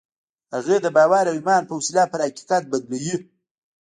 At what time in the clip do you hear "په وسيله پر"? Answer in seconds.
1.67-2.19